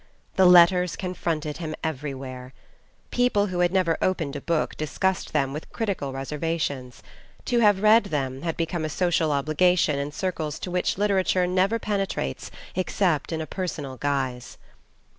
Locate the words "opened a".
4.01-4.41